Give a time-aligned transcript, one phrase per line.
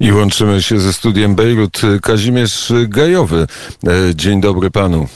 [0.00, 1.80] I łączymy się ze studiem Bejrut.
[2.02, 3.46] Kazimierz Gajowy.
[3.86, 5.08] E, dzień dobry panu.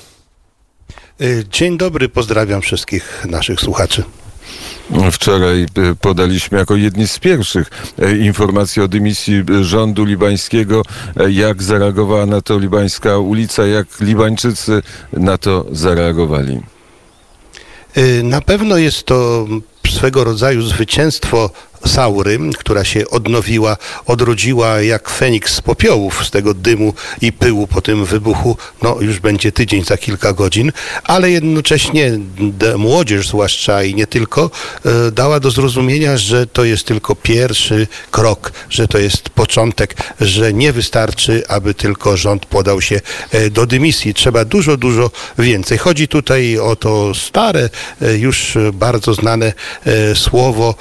[1.21, 4.05] E, dzień dobry, pozdrawiam wszystkich naszych słuchaczy.
[5.13, 5.67] Wczoraj e,
[6.01, 7.71] podaliśmy jako jedni z pierwszych
[8.21, 10.83] informacji o dymisji rządu libańskiego.
[11.29, 16.61] Jak zareagowała na to libańska ulica, jak Libańczycy na to zareagowali?
[18.23, 19.47] Na pewno jest to
[19.89, 21.51] swego rodzaju zwycięstwo
[21.87, 23.77] Saury, która się odnowiła,
[24.07, 28.57] odrodziła jak Feniks z popiołów, z tego dymu i pyłu po tym wybuchu.
[28.83, 30.73] No już będzie tydzień za kilka godzin,
[31.05, 32.19] ale jednocześnie
[32.79, 34.51] młodzież zwłaszcza i nie tylko
[34.87, 40.53] e, dała do zrozumienia, że to jest tylko pierwszy krok, że to jest początek, że
[40.53, 44.15] nie wystarczy, aby tylko rząd podał się e, do dymisji.
[44.15, 45.79] Trzeba dużo, dużo więcej.
[45.79, 47.71] Chodzi tutaj o to stare,
[48.03, 49.53] e, już bardzo znane
[50.15, 50.75] słowo,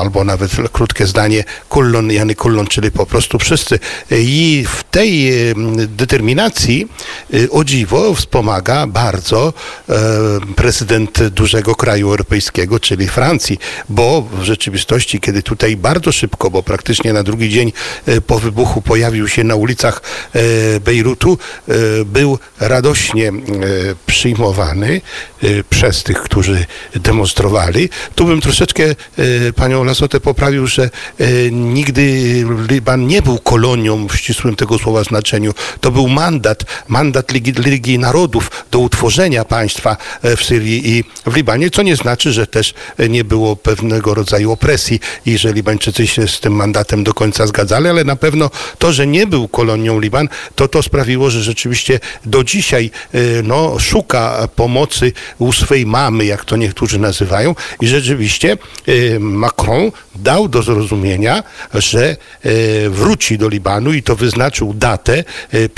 [0.00, 3.78] albo nawet krótkie zdanie kullon, Jany kullon, czyli po prostu wszyscy.
[4.10, 5.32] I w tej
[5.88, 6.88] determinacji
[7.34, 9.52] y, o dziwo wspomaga bardzo
[9.88, 9.94] e,
[10.56, 17.12] prezydent dużego kraju europejskiego, czyli Francji, bo w rzeczywistości, kiedy tutaj bardzo szybko, bo praktycznie
[17.12, 17.72] na drugi dzień
[18.06, 20.02] e, po wybuchu pojawił się na ulicach
[20.34, 20.40] e,
[20.80, 21.38] Bejrutu,
[22.06, 23.32] był radośnie
[24.06, 25.00] przyjmowany
[25.70, 27.88] przez tych, którzy demonstrowali.
[28.14, 28.84] Tu bym troszeczkę
[29.56, 30.90] panią Lasotę poprawił, że
[31.50, 35.54] nigdy Liban nie był kolonią w ścisłym tego słowa znaczeniu.
[35.80, 41.36] To był mandat, mandat Ligi, Ligi Narodów do utworzenia państwa e, w Syrii i w
[41.36, 42.74] Libanie, co nie znaczy, że też
[43.08, 47.88] nie było pewnego rodzaju opresji i że Libańczycy się z tym mandatem do końca zgadzali,
[47.88, 52.44] ale na pewno to, że nie był kolonią Liban, to to sprawiło, że rzeczywiście do
[52.44, 59.18] dzisiaj e, no, szuka pomocy u swej mamy, jak to niektórzy nazywają i rzeczywiście e,
[60.14, 61.42] Dał do zrozumienia,
[61.74, 62.16] że
[62.88, 65.24] wróci do Libanu i to wyznaczył datę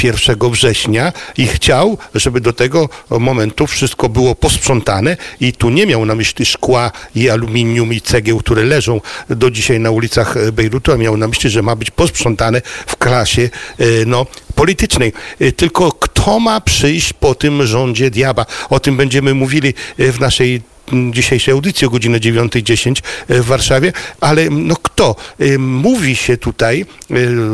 [0.02, 6.06] 1 września i chciał, żeby do tego momentu wszystko było posprzątane i tu nie miał
[6.06, 10.96] na myśli szkła i aluminium i cegieł, które leżą do dzisiaj na ulicach Bejrutu, a
[10.96, 13.42] miał na myśli, że ma być posprzątane w klasie
[13.78, 15.12] e, no, politycznej.
[15.40, 18.46] E, tylko kto ma przyjść po tym rządzie diaba?
[18.70, 20.62] O tym będziemy mówili e, w naszej
[21.10, 25.16] dzisiejszej audycji o godzinie 9.10 w Warszawie, ale no kto?
[25.58, 26.86] Mówi się tutaj,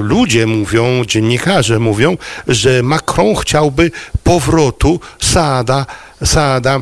[0.03, 2.17] ludzie mówią, dziennikarze mówią,
[2.49, 3.91] że Macron chciałby
[4.25, 5.87] powrotu Saada,
[6.25, 6.81] Saada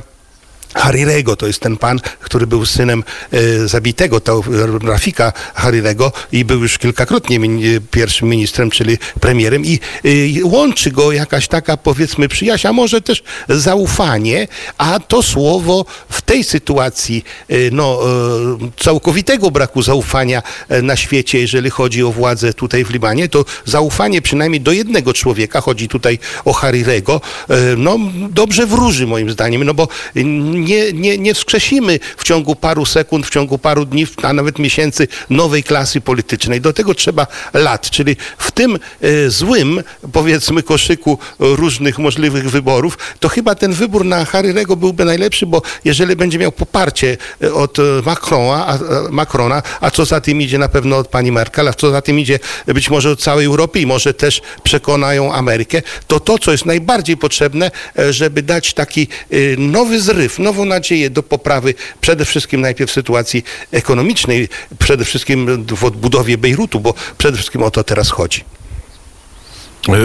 [0.75, 4.43] Harirego, to jest ten pan, który był synem e, zabitego to,
[4.83, 11.13] Rafika Harirego i był już kilkakrotnie min, pierwszym ministrem, czyli premierem i e, łączy go
[11.13, 14.49] jakaś taka powiedzmy przyjaźń, a może też zaufanie,
[14.79, 21.39] a to słowo w tej sytuacji e, no, e, całkowitego braku zaufania e, na świecie,
[21.39, 26.19] jeżeli chodzi o władzę tutaj w Libanie, to zaufanie przynajmniej do jednego człowieka, chodzi tutaj
[26.45, 27.99] o Harirego, e, no
[28.31, 29.89] dobrze wróży moim zdaniem, no bo
[30.65, 35.09] nie, nie, nie wskrzesimy w ciągu paru sekund, w ciągu paru dni, a nawet miesięcy
[35.31, 36.61] nowej klasy politycznej.
[36.61, 39.83] Do tego trzeba lat, czyli w tym e, złym,
[40.13, 46.17] powiedzmy, koszyku różnych możliwych wyborów, to chyba ten wybór na Harry'ego byłby najlepszy, bo jeżeli
[46.17, 48.79] będzie miał poparcie e, od Macrona, a,
[49.11, 52.19] Macrona, a co za tym idzie na pewno od pani Merkel, a co za tym
[52.19, 56.67] idzie być może od całej Europy i może też przekonają Amerykę, to to, co jest
[56.67, 59.09] najbardziej potrzebne, e, żeby dać taki
[59.59, 64.49] nowy zryw, nowy nową nadzieję do poprawy przede wszystkim najpierw sytuacji ekonomicznej,
[64.79, 68.45] przede wszystkim w odbudowie Bejrutu, bo przede wszystkim o to teraz chodzi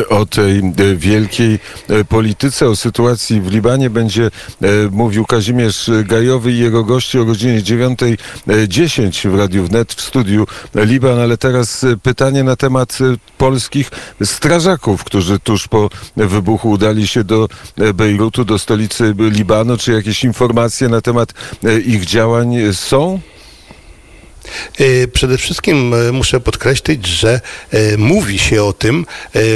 [0.10, 1.60] o tej e, wielkiej
[1.90, 7.26] e, polityce, o sytuacji w Libanie będzie e, mówił Kazimierz Gajowy i jego gości o
[7.26, 12.98] godzinie 9.10 w Radiu Wnet w studiu Liban, ale teraz pytanie na temat
[13.38, 13.92] polskich
[14.24, 17.48] strażaków, którzy tuż po wybuchu udali się do
[17.94, 19.78] Bejrutu, do stolicy Libanu.
[19.78, 21.34] Czy jakieś informacje na temat
[21.86, 23.20] ich działań są?
[24.80, 27.42] E, przede wszystkim e, muszę podkreślić, że
[27.72, 29.06] e, mówi się o tym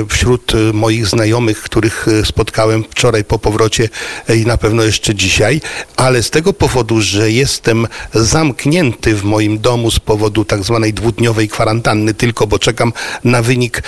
[0.09, 3.89] wśród moich znajomych, których spotkałem wczoraj po powrocie
[4.35, 5.61] i na pewno jeszcze dzisiaj,
[5.95, 11.47] ale z tego powodu, że jestem zamknięty w moim domu z powodu tak zwanej dwudniowej
[11.47, 12.93] kwarantanny tylko, bo czekam
[13.23, 13.83] na wynik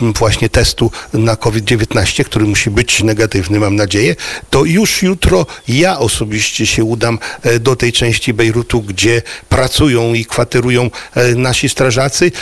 [0.00, 4.16] właśnie testu na COVID-19, który musi być negatywny, mam nadzieję,
[4.50, 7.18] to już jutro ja osobiście się udam
[7.60, 10.90] do tej części Bejrutu, gdzie pracuję pracują i kwaterują
[11.36, 12.32] nasi strażacy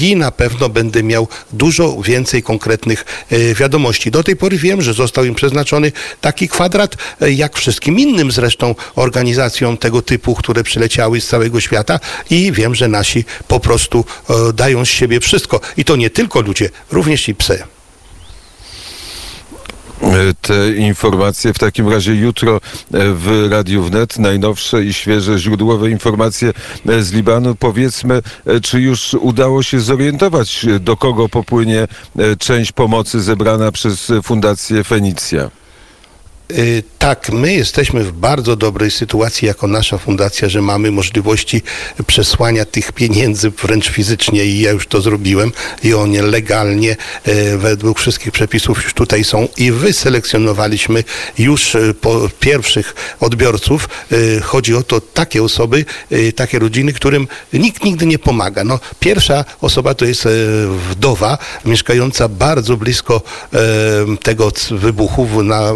[0.00, 3.04] i na pewno będę miał dużo więcej konkretnych
[3.54, 4.10] wiadomości.
[4.10, 9.76] Do tej pory wiem, że został im przeznaczony taki kwadrat, jak wszystkim innym zresztą organizacjom
[9.76, 12.00] tego typu, które przyleciały z całego świata
[12.30, 14.04] i wiem, że nasi po prostu
[14.54, 15.60] dają z siebie wszystko.
[15.76, 17.62] I to nie tylko ludzie, również i psy.
[20.02, 22.60] E, te informacje w takim razie jutro e,
[22.92, 26.52] w Radiu Wnet, najnowsze i świeże źródłowe informacje
[26.88, 27.54] e, z Libanu.
[27.54, 28.22] Powiedzmy,
[28.62, 31.88] czy już udało się zorientować, do kogo popłynie
[32.38, 35.50] część pomocy zebrana przez Fundację Fenicja?
[36.50, 41.62] Y, tak, my jesteśmy w bardzo dobrej sytuacji jako nasza fundacja, że mamy możliwości
[42.06, 45.52] przesłania tych pieniędzy wręcz fizycznie i ja już to zrobiłem
[45.82, 46.96] i one legalnie
[47.28, 51.04] y, według wszystkich przepisów już tutaj są i wyselekcjonowaliśmy
[51.38, 53.88] już y, po pierwszych odbiorców.
[54.42, 55.84] Chodzi o to takie osoby,
[56.36, 58.64] takie rodziny, którym nikt nigdy nie pomaga.
[58.64, 60.28] No, pierwsza osoba to jest
[60.90, 63.22] wdowa mieszkająca bardzo blisko
[64.22, 65.72] tego wybuchu na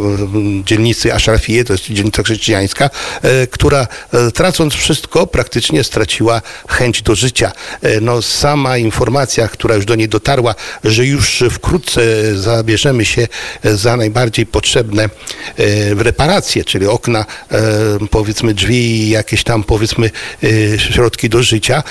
[0.64, 2.90] dzielnicy Aszrafije, to jest dzielnica chrześcijańska,
[3.22, 7.52] e, która e, tracąc wszystko praktycznie straciła chęć do życia.
[7.82, 10.54] E, no, sama informacja, która już do niej dotarła,
[10.84, 12.02] że już wkrótce
[12.38, 13.28] zabierzemy się
[13.64, 15.08] za najbardziej potrzebne
[15.96, 17.24] reparacje, czyli okna,
[18.10, 20.10] powiedzmy drzwi i jakieś tam powiedzmy
[20.76, 21.82] środki do życia,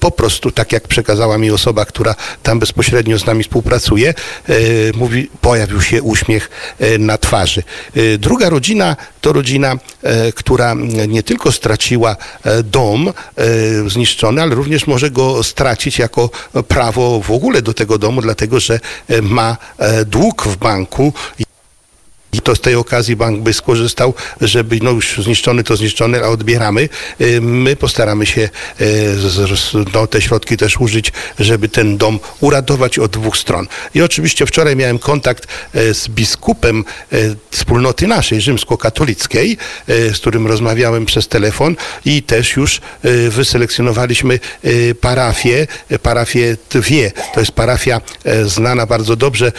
[0.00, 4.14] po prostu tak jak przekazała mi osoba, która tam bezpośrednio z nami współpracuje,
[4.94, 6.50] mówi, pojawił się uśmiech
[6.98, 7.62] na twarzy.
[8.18, 8.67] Druga rodzina
[9.20, 10.74] to rodzina, e, która
[11.08, 13.12] nie tylko straciła e, dom e,
[13.90, 16.30] zniszczony, ale również może go stracić jako
[16.68, 18.80] prawo w ogóle do tego domu, dlatego że
[19.22, 19.56] ma
[20.06, 21.12] dług w banku.
[22.32, 26.28] I to z tej okazji bank by skorzystał, żeby no już zniszczony to zniszczony, a
[26.28, 26.88] odbieramy.
[27.20, 28.48] Y, my postaramy się
[28.80, 29.16] y,
[29.94, 33.66] no, te środki też użyć, żeby ten dom uratować od dwóch stron.
[33.94, 36.84] I oczywiście wczoraj miałem kontakt y, z biskupem
[37.50, 39.56] wspólnoty naszej, rzymskokatolickiej,
[39.88, 42.80] z którym rozmawiałem przez telefon i też już
[43.28, 44.40] wyselekcjonowaliśmy
[45.00, 45.66] parafię,
[46.02, 47.12] parafię Dwie.
[47.34, 48.00] To jest parafia
[48.44, 49.52] znana bardzo dobrze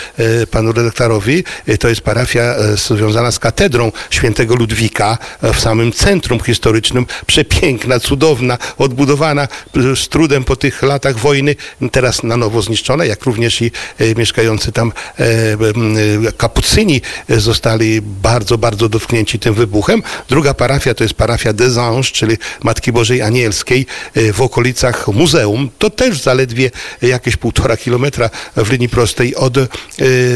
[0.51, 1.43] panu redaktorowi.
[1.79, 7.05] To jest parafia związana z katedrą świętego Ludwika w samym centrum historycznym.
[7.25, 9.47] Przepiękna, cudowna, odbudowana
[9.95, 11.55] z trudem po tych latach wojny,
[11.91, 18.89] teraz na nowo zniszczona, jak również i e, mieszkający tam e, kapucyni zostali bardzo, bardzo
[18.89, 20.03] dotknięci tym wybuchem.
[20.29, 23.85] Druga parafia to jest parafia des Anges, czyli Matki Bożej Anielskiej
[24.15, 25.69] e, w okolicach muzeum.
[25.79, 26.71] To też zaledwie
[27.01, 29.57] jakieś półtora kilometra w linii prostej od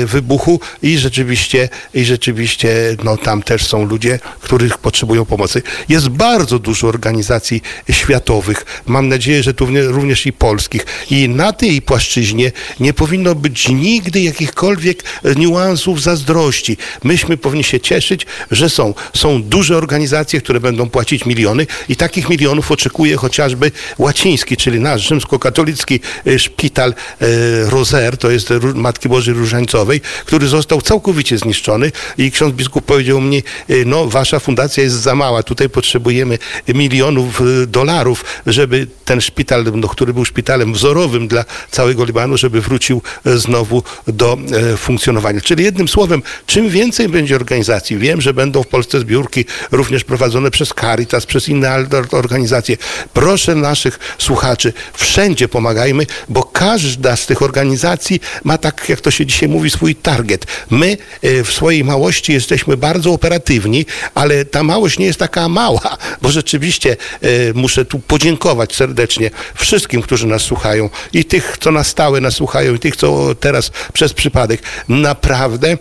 [0.05, 5.61] wybuchu i rzeczywiście, i rzeczywiście rzeczywiście no, tam też są ludzie, których potrzebują pomocy.
[5.89, 10.85] Jest bardzo dużo organizacji światowych, mam nadzieję, że tu również i polskich.
[11.09, 15.03] I na tej płaszczyźnie nie powinno być nigdy jakichkolwiek
[15.35, 16.77] niuansów zazdrości.
[17.03, 18.93] Myśmy powinni się cieszyć, że są.
[19.15, 25.01] Są duże organizacje, które będą płacić miliony i takich milionów oczekuje chociażby łaciński, czyli nasz
[25.01, 27.25] rzymskokatolicki e, szpital e,
[27.69, 33.43] Rozer, to jest Matki Bożej Różańcowej, który został całkowicie zniszczony i ksiądz biskup powiedział mi,
[33.69, 39.65] y, no wasza fundacja jest za mała, tutaj potrzebujemy milionów y, dolarów, żeby ten szpital,
[39.75, 44.37] no, który był szpitalem wzorowym dla całego Libanu, żeby wrócił y, znowu do
[44.77, 45.41] funkcjonowania.
[45.41, 50.51] Czyli jednym słowem, czym więcej będzie organizacji, wiem, że będą w Polsce zbiórki również prowadzone
[50.51, 52.77] przez Caritas, przez inne organizacje.
[53.13, 59.25] Proszę naszych słuchaczy, wszędzie pomagajmy, bo każda z tych organizacji ma tak, jak to się
[59.25, 60.45] dzisiaj mówi, swój target.
[60.69, 63.85] My w swojej małości jesteśmy bardzo operatywni,
[64.15, 70.01] ale ta małość nie jest taka mała, bo rzeczywiście e, muszę tu podziękować serdecznie wszystkim,
[70.01, 74.13] którzy nas słuchają i tych, co na stałe nas słuchają i tych, co teraz przez
[74.13, 74.61] przypadek.
[74.87, 75.77] Naprawdę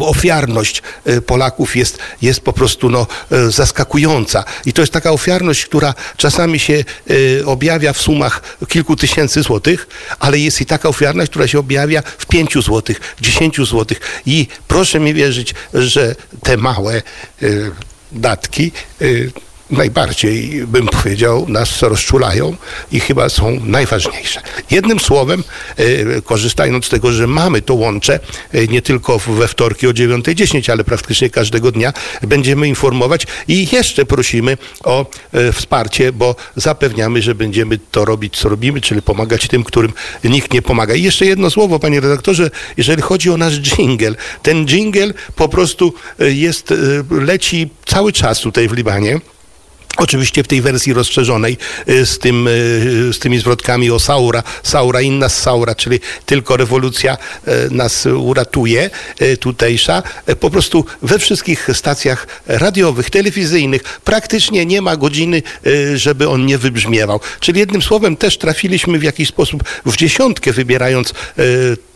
[0.00, 4.44] ofiarność e, Polaków jest, jest po prostu no, e, zaskakująca.
[4.66, 6.84] I to jest taka ofiarność, która czasami się
[7.40, 12.02] e, objawia w sumach kilku tysięcy złotych, ale jest i taka ofiarność, która się objawia
[12.18, 14.22] w pięciu złotych, dziesięciu złotych.
[14.26, 17.02] I proszę mi wierzyć, że te małe
[18.12, 18.72] datki
[19.70, 22.56] najbardziej, bym powiedział, nas rozczulają
[22.92, 24.42] i chyba są najważniejsze.
[24.70, 25.44] Jednym słowem,
[25.76, 28.20] e, korzystając z tego, że mamy to łącze,
[28.52, 34.04] e, nie tylko we wtorki o 9.10, ale praktycznie każdego dnia będziemy informować i jeszcze
[34.06, 39.64] prosimy o e, wsparcie, bo zapewniamy, że będziemy to robić, co robimy, czyli pomagać tym,
[39.64, 39.92] którym
[40.24, 40.94] nikt nie pomaga.
[40.94, 44.14] I jeszcze jedno słowo, panie redaktorze, jeżeli chodzi o nasz jingle.
[44.42, 46.74] Ten jingle po prostu jest,
[47.10, 49.20] leci cały czas tutaj w Libanie.
[49.96, 51.56] Oczywiście w tej wersji rozszerzonej
[51.88, 52.50] y, z, tym, y,
[53.12, 57.16] z tymi zwrotkami o Saura, Saura inna z Saura, czyli tylko rewolucja
[57.48, 58.90] y, nas uratuje
[59.40, 60.02] tutejsza.
[60.40, 65.42] Po prostu we wszystkich stacjach radiowych, telewizyjnych praktycznie nie ma godziny,
[65.94, 67.20] żeby on nie wybrzmiewał.
[67.40, 71.14] Czyli jednym słowem też trafiliśmy w jakiś sposób w dziesiątkę wybierając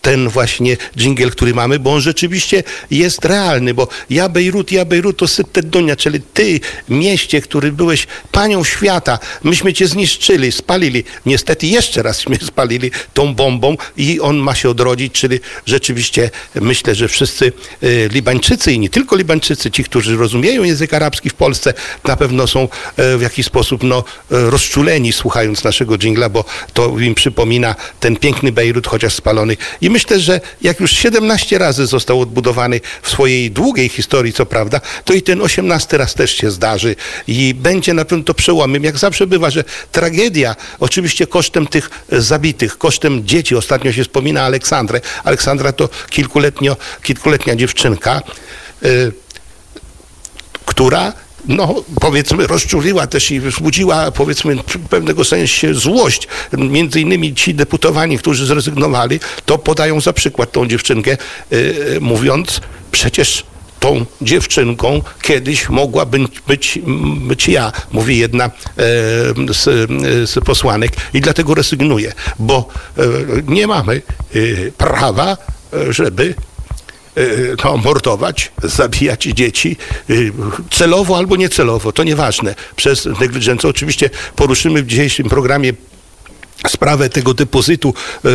[0.05, 5.17] ten właśnie dżingiel, który mamy, bo on rzeczywiście jest realny, bo ja Bejrut, ja Bejrut
[5.17, 11.05] to Syttedunia, czyli ty, mieście, który byłeś panią świata, myśmy cię zniszczyli, spalili.
[11.27, 16.95] Niestety jeszcze raz mnie spalili tą bombą i on ma się odrodzić, czyli rzeczywiście myślę,
[16.95, 21.75] że wszyscy y, Libańczycy i nie tylko Libańczycy, ci, którzy rozumieją język arabski w Polsce,
[22.05, 26.99] na pewno są y, w jakiś sposób no, y, rozczuleni słuchając naszego dżingla, bo to
[26.99, 29.57] im przypomina ten piękny Bejrut, chociaż spalony.
[29.81, 34.81] I myślę, że jak już 17 razy został odbudowany w swojej długiej historii, co prawda,
[35.05, 36.97] to i ten 18 raz też się zdarzy
[37.27, 38.85] i będzie na pewno to przełomem.
[38.85, 45.01] Jak zawsze bywa, że tragedia, oczywiście kosztem tych zabitych, kosztem dzieci, ostatnio się wspomina Aleksandrę.
[45.25, 45.89] Aleksandra to
[47.03, 48.23] kilkuletnia dziewczynka,
[48.85, 49.13] y,
[50.65, 51.13] która
[51.49, 56.29] no, powiedzmy, rozczuliła też i wzbudziła, powiedzmy, w pewnego sensie złość.
[56.53, 61.17] Między innymi ci deputowani, którzy zrezygnowali, to podają za przykład tą dziewczynkę,
[61.51, 62.61] yy, mówiąc,
[62.93, 63.45] przecież
[63.85, 66.79] tą dziewczynką kiedyś mogła być, być,
[67.21, 68.51] być ja, mówi jedna e,
[69.53, 69.91] z,
[70.31, 73.03] z, posłanek i dlatego rezygnuje, bo e,
[73.49, 74.03] nie mamy
[74.35, 74.39] e,
[74.71, 75.37] prawa,
[75.91, 76.35] żeby
[77.19, 79.77] Y, no, mordować, zabijać dzieci
[80.11, 80.33] y,
[80.71, 83.71] celowo albo niecelowo, to nieważne, przez negligencję.
[83.71, 85.73] Oczywiście poruszymy w dzisiejszym programie
[86.69, 87.95] sprawę tego depozytu,
[88.25, 88.31] e,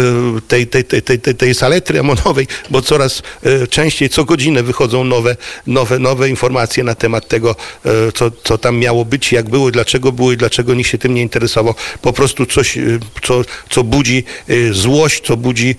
[0.48, 5.38] tej, tej, tej, tej, tej saletry amonowej, bo coraz e, częściej, co godzinę wychodzą nowe,
[5.68, 7.56] nowe, nowe informacje na temat tego,
[7.86, 11.14] e, co, co tam miało być, jak było, dlaczego było i dlaczego nikt się tym
[11.14, 11.76] nie interesował.
[12.02, 12.78] Po prostu coś,
[13.24, 14.24] co, co budzi
[14.72, 15.76] złość, co budzi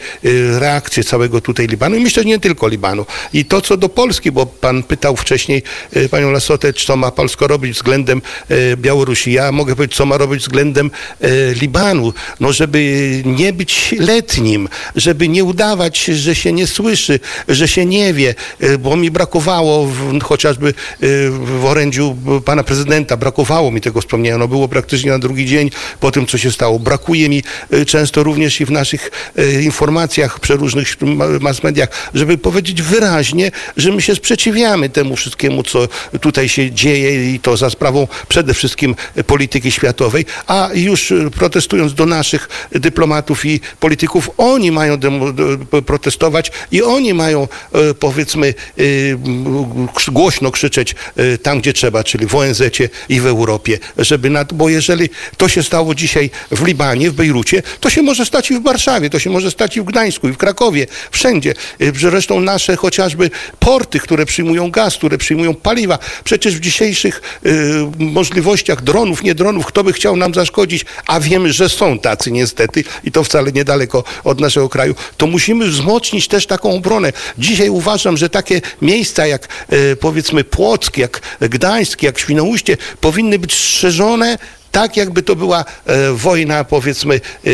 [0.59, 3.07] reakcję całego tutaj Libanu i myślę, że nie tylko Libanu.
[3.33, 5.63] I to, co do Polski, bo pan pytał wcześniej
[6.11, 8.23] panią Lasotę, co ma Polsko robić względem
[8.77, 9.33] Białorusi.
[9.33, 10.91] Ja mogę powiedzieć, co ma robić względem
[11.61, 17.87] Libanu no żeby nie być letnim, żeby nie udawać, że się nie słyszy, że się
[17.87, 20.73] nie wie, e, bo mi brakowało w, chociażby e,
[21.31, 25.71] w orędziu pana prezydenta, brakowało mi tego wspomnienia, no było praktycznie na drugi dzień
[26.01, 26.79] po tym, co się stało.
[26.79, 29.11] Brakuje mi e, często również i w naszych
[29.63, 30.97] informacjach, przeróżnych
[31.41, 35.89] mass mediach, żeby powiedzieć wyraźnie, że my się sprzeciwiamy temu wszystkiemu, co
[36.21, 42.07] tutaj się dzieje i to za sprawą przede wszystkim polityki światowej, a już protestując do
[42.07, 44.31] nas, naszych dyplomatów i polityków.
[44.37, 44.99] Oni mają
[45.87, 48.83] protestować i oni mają, e, powiedzmy, e,
[50.13, 52.63] głośno krzyczeć e, tam, gdzie trzeba, czyli w ONZ
[53.09, 57.63] i w Europie, żeby nad, bo jeżeli to się stało dzisiaj w Libanie, w Bejrucie,
[57.81, 60.33] to się może stać i w Warszawie, to się może stać i w Gdańsku, i
[60.33, 61.55] w Krakowie, wszędzie.
[61.95, 67.41] Zresztą nasze chociażby porty, które przyjmują gaz, które przyjmują paliwa, przecież w dzisiejszych
[67.99, 72.31] możliwościach dronów, nie dronów, kto by chciał nam zaszkodzić, a wiemy, że są tacy tacy
[72.31, 77.13] niestety i to wcale niedaleko od naszego kraju, to musimy wzmocnić też taką obronę.
[77.39, 83.55] Dzisiaj uważam, że takie miejsca jak e, powiedzmy Płock, jak Gdańsk, jak Świnoujście powinny być
[83.55, 84.39] strzeżone
[84.71, 87.51] tak jakby to była e, wojna, powiedzmy, e,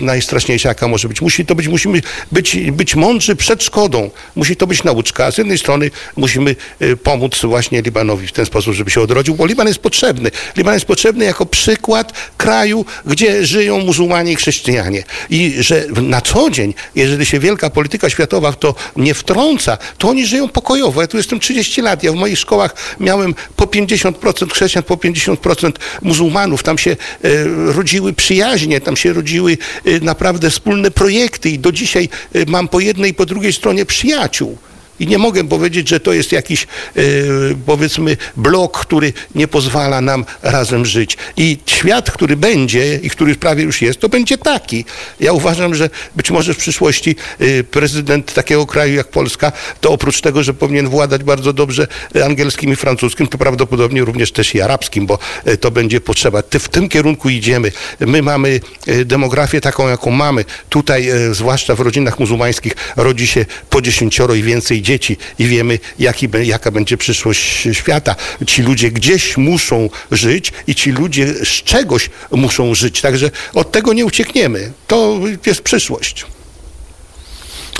[0.00, 1.20] najstraszniejsza, jaka może być.
[1.20, 4.10] Musi to być, musimy być, być mądrzy przed szkodą.
[4.36, 5.30] Musi to być nauczka.
[5.30, 9.46] Z jednej strony musimy e, pomóc właśnie Libanowi w ten sposób, żeby się odrodził, bo
[9.46, 10.30] Liban jest potrzebny.
[10.56, 15.04] Liban jest potrzebny jako przykład kraju, gdzie żyją muzułmanie i chrześcijanie.
[15.30, 20.08] I że na co dzień, jeżeli się wielka polityka światowa w to nie wtrąca, to
[20.08, 21.00] oni żyją pokojowo.
[21.00, 22.02] Ja tu jestem 30 lat.
[22.02, 25.72] Ja w moich szkołach miałem po 50% chrześcijan, po 50%
[26.02, 26.96] muzułmanów tam się e,
[27.72, 32.80] rodziły przyjaźnie, tam się rodziły e, naprawdę wspólne projekty i do dzisiaj e, mam po
[32.80, 34.58] jednej i po drugiej stronie przyjaciół.
[35.00, 37.00] I nie mogę powiedzieć, że to jest jakiś, e,
[37.66, 41.16] powiedzmy, blok, który nie pozwala nam razem żyć.
[41.36, 44.84] I świat, który będzie i który prawie już jest, to będzie taki.
[45.20, 50.20] Ja uważam, że być może w przyszłości e, prezydent takiego kraju jak Polska, to oprócz
[50.20, 51.86] tego, że powinien władać bardzo dobrze
[52.24, 56.42] angielskim i francuskim, to prawdopodobnie również też i arabskim, bo e, to będzie potrzeba.
[56.60, 57.72] W tym kierunku idziemy.
[58.00, 58.60] My mamy
[59.04, 60.44] demografię taką, jaką mamy.
[60.68, 66.28] Tutaj, zwłaszcza w rodzinach muzułmańskich, rodzi się po dziesięcioro i więcej dzieci i wiemy, jaki,
[66.42, 68.16] jaka będzie przyszłość świata.
[68.46, 73.00] Ci ludzie gdzieś muszą żyć i ci ludzie z czegoś muszą żyć.
[73.00, 74.72] Także od tego nie uciekniemy.
[74.86, 76.26] To jest przyszłość.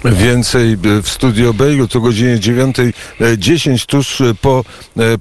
[0.04, 4.64] Więcej w studio Bejrut o godzinie 9.10 tuż po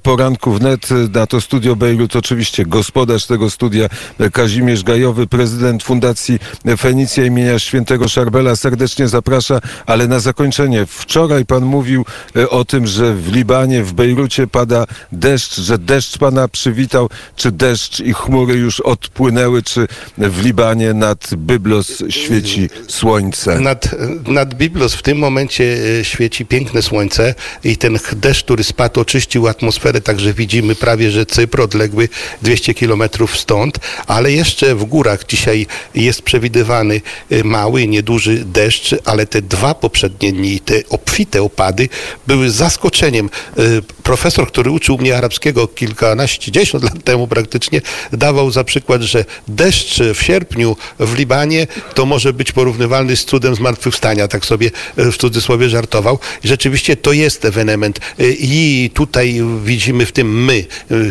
[0.02, 0.88] poranku wnet.
[1.14, 3.88] Na to studio Bejrut oczywiście gospodarz tego studia
[4.32, 6.38] Kazimierz Gajowy, prezydent Fundacji
[6.78, 8.56] Fenicja imienia świętego Szarbela.
[8.56, 10.86] Serdecznie zaprasza, ale na zakończenie.
[10.86, 12.04] Wczoraj pan mówił
[12.50, 18.00] o tym, że w Libanie, w Bejrucie pada deszcz, że deszcz pana przywitał, czy deszcz
[18.00, 23.60] i chmury już odpłynęły, czy w Libanie nad Byblos świeci słońce?
[23.60, 23.88] Nad,
[24.28, 29.48] nad Biblos w tym momencie e, świeci piękne słońce i ten deszcz, który spadł, oczyścił
[29.48, 32.08] atmosferę, także widzimy prawie, że Cypr odległy
[32.42, 39.26] 200 kilometrów stąd, ale jeszcze w górach dzisiaj jest przewidywany e, mały, nieduży deszcz, ale
[39.26, 41.88] te dwa poprzednie dni, te obfite opady
[42.26, 43.30] były zaskoczeniem.
[43.58, 43.62] E,
[44.02, 47.80] profesor, który uczył mnie arabskiego kilkanaście, dziesiąt lat temu praktycznie,
[48.12, 53.54] dawał za przykład, że deszcz w sierpniu w Libanie to może być porównywalny z cudem
[53.54, 54.55] zmartwychwstania, tak sobie
[54.96, 56.18] e, w cudzysłowie żartował.
[56.44, 60.64] Rzeczywiście to jest ewenement e, i tutaj widzimy w tym my,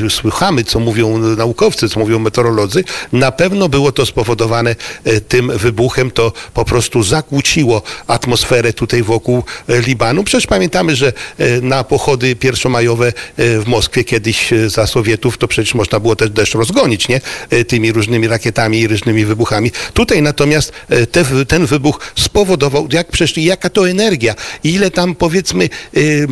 [0.06, 2.84] e, słuchamy, co mówią naukowcy, co mówią meteorolodzy.
[3.14, 4.76] Na pewno było to spowodowane
[5.28, 10.24] tym wybuchem, to po prostu zakłóciło atmosferę tutaj wokół Libanu.
[10.24, 11.14] Przecież pamiętamy, że
[11.62, 17.08] na pochody pierwszomajowe w Moskwie kiedyś za Sowietów to przecież można było też deszcz rozgonić,
[17.08, 17.22] nie?
[17.68, 19.72] Tymi różnymi rakietami i różnymi wybuchami.
[19.94, 20.72] Tutaj natomiast
[21.12, 26.28] te, ten wybuch spowodował, jak przecież jaka to energia, ile tam powiedzmy, yy,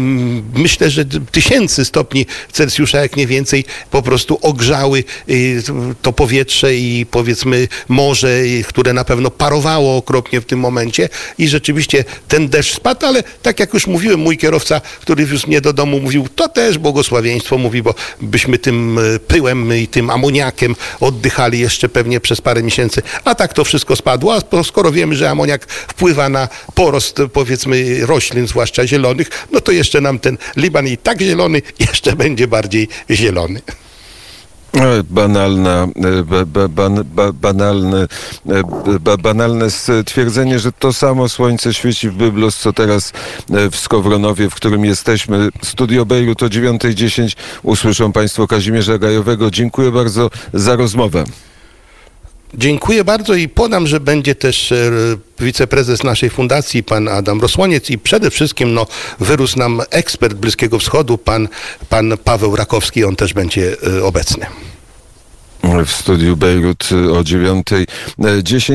[0.54, 5.64] myślę, że tysięcy stopni Celsjusza, jak nie więcej, po prostu ogrzały yy,
[6.02, 11.10] to powietrze i powiedzmy morze, które na pewno parowało okropnie w tym momencie.
[11.38, 15.62] I rzeczywiście ten deszcz spadł, ale tak jak już mówiłem, mój kierowca, który wiózł mnie
[15.62, 20.76] do domu, mówił, to też błogosławieństwo, mówi, bo byśmy tym e, pyłem i tym amoniakiem
[21.00, 25.30] oddychali jeszcze pewnie przez parę miesięcy, a tak to wszystko spadło, a skoro wiemy, że
[25.30, 26.48] amoniak wpływa na
[26.84, 32.16] porost powiedzmy roślin, zwłaszcza zielonych, no to jeszcze nam ten Liban i tak zielony jeszcze
[32.16, 33.62] będzie bardziej zielony.
[35.10, 35.88] Banalna,
[36.26, 38.08] ba, ba, ba, banalne,
[39.24, 43.14] banalne stwierdzenie, że to samo słońce świeci w Byblos, co teraz
[43.72, 45.50] w Skowronowie, w którym jesteśmy.
[45.64, 49.52] Studio Bejrut o 9.10 usłyszą Państwo Kazimierza Gajowego.
[49.52, 51.24] Dziękuję bardzo za rozmowę.
[52.58, 54.92] Dziękuję bardzo i podam, że będzie też e,
[55.40, 58.88] wiceprezes naszej fundacji, pan Adam Rosłoniec i przede wszystkim no,
[59.20, 61.48] wyrósł nam ekspert Bliskiego Wschodu, pan,
[61.90, 64.46] pan Paweł Rakowski, on też będzie e, obecny.
[65.86, 68.72] W studiu Bejrut o 9.10.